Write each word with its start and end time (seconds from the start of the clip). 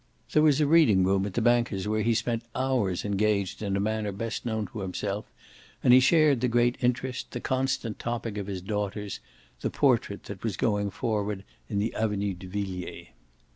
There 0.31 0.41
was 0.41 0.59
a 0.59 0.65
reading 0.65 1.03
room 1.03 1.27
at 1.27 1.35
the 1.35 1.43
bankers' 1.43 1.87
where 1.87 2.01
he 2.01 2.15
spent 2.15 2.41
hours 2.55 3.05
engaged 3.05 3.61
in 3.61 3.75
a 3.75 3.79
manner 3.79 4.11
best 4.11 4.47
known 4.47 4.65
to 4.71 4.79
himself, 4.79 5.31
and 5.83 5.93
he 5.93 5.99
shared 5.99 6.41
the 6.41 6.47
great 6.47 6.75
interest, 6.83 7.29
the 7.29 7.39
constant 7.39 7.99
topic 7.99 8.39
of 8.39 8.47
his 8.47 8.63
daughters 8.63 9.19
the 9.59 9.69
portrait 9.69 10.23
that 10.23 10.43
was 10.43 10.57
going 10.57 10.89
forward 10.89 11.43
in 11.69 11.77
the 11.77 11.93
Avenue 11.93 12.33
de 12.33 12.47
Villiers. 12.47 13.09